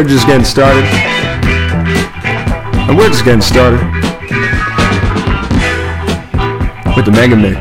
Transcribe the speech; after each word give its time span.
we're 0.00 0.08
just 0.08 0.26
getting 0.26 0.46
started. 0.46 0.82
And 2.88 2.96
we're 2.96 3.08
just 3.08 3.22
getting 3.22 3.42
started. 3.42 3.80
With 6.96 7.04
the 7.04 7.12
Mega 7.12 7.36
Mix. 7.36 7.58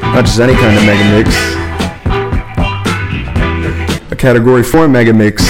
Not 0.00 0.24
just 0.24 0.38
any 0.38 0.54
kind 0.54 0.78
of 0.78 0.84
Mega 0.86 1.04
Mix. 1.16 1.34
A 4.12 4.16
Category 4.16 4.62
4 4.62 4.86
Mega 4.86 5.12
Mix. 5.12 5.42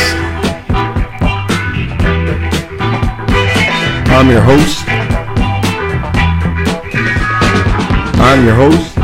I'm 4.11 4.31
your 4.31 4.41
host. 4.41 4.85
I'm 8.19 8.47
your 8.47 8.55
host. 8.55 8.98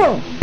Gaylord! 0.08 0.37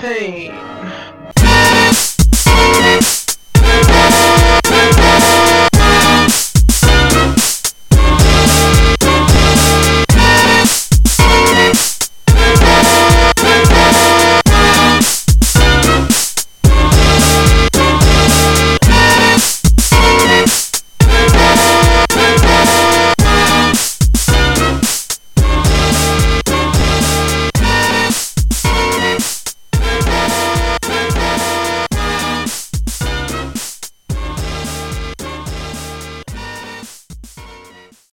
Pain. 0.00 0.50